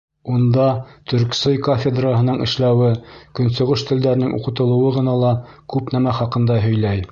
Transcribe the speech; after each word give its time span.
Унда 0.35 0.63
ТӨРКСОЙ 1.11 1.57
кафедраһының 1.67 2.39
эшләүе, 2.45 2.89
Көнсығыш 3.41 3.85
телдәренең 3.91 4.35
уҡытылыуы 4.41 4.91
ғына 4.99 5.17
ла 5.25 5.33
күп 5.75 5.97
нәмә 5.97 6.19
хаҡында 6.23 6.61
һөйләй. 6.69 7.09